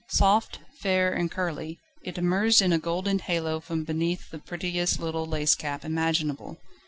Soft, 0.09 0.57
fair, 0.79 1.13
and 1.13 1.29
curly, 1.29 1.77
it 2.01 2.17
emerged 2.17 2.59
in 2.63 2.73
a 2.73 2.79
golden 2.79 3.19
halo 3.19 3.59
from 3.59 3.83
beneath 3.83 4.31
the 4.31 4.39
prettiest 4.39 4.99
little 4.99 5.27
lace 5.27 5.53
cap 5.53 5.85
imaginable. 5.85 6.57